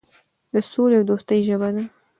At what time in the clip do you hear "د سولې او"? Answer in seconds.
0.53-1.05